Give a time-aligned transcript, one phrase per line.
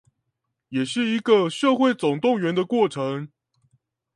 [0.69, 3.29] 也是一個社會總動員的過程